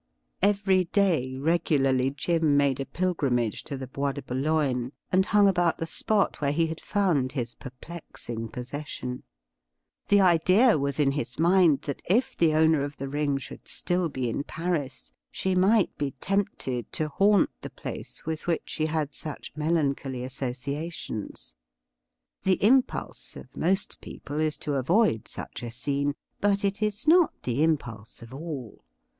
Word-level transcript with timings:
Every 0.41 0.85
day 0.85 1.37
regularly 1.37 2.09
Jim 2.09 2.57
made 2.57 2.79
a 2.79 2.87
pilgrimage 2.87 3.63
to 3.65 3.77
the 3.77 3.85
Bois 3.85 4.13
de 4.13 4.23
Boulogne, 4.23 4.93
and 5.11 5.27
hung 5.27 5.47
about 5.47 5.77
the 5.77 5.85
spot 5.85 6.41
where 6.41 6.51
he 6.51 6.65
had 6.65 6.81
found 6.81 7.29
THE 7.29 7.29
SLAVE 7.29 7.29
OP 7.29 7.29
THE 7.29 7.35
RING 7.35 7.43
15 7.43 7.43
his 7.43 7.53
perplexing 7.99 8.47
possession. 8.47 9.23
The 10.07 10.21
idea 10.21 10.79
was 10.79 10.99
in 10.99 11.11
his 11.11 11.35
hiind 11.35 11.81
that 11.83 12.01
if 12.09 12.35
the 12.35 12.55
owner 12.55 12.81
of 12.83 12.97
the 12.97 13.07
ring 13.09 13.37
should 13.37 13.67
still 13.67 14.09
be 14.09 14.27
in 14.27 14.43
Paris 14.43 15.11
she 15.29 15.53
might 15.53 15.95
be 15.99 16.13
tempted 16.19 16.91
to 16.93 17.07
haunt 17.07 17.51
the 17.61 17.69
place 17.69 18.25
with 18.25 18.47
which 18.47 18.71
she 18.71 18.87
had 18.87 19.13
such 19.13 19.51
melancholy 19.55 20.23
associations. 20.23 21.53
The 22.41 22.57
impulse 22.63 23.35
of 23.35 23.55
most 23.55 24.01
people 24.01 24.39
is 24.39 24.57
to 24.65 24.73
avoid 24.77 25.27
such 25.27 25.61
a 25.61 25.69
scene— 25.69 26.15
^but 26.41 26.63
it 26.65 26.81
is 26.81 27.07
not 27.07 27.43
the 27.43 27.61
impulse 27.61 28.23
of 28.23 28.33
all. 28.33 28.83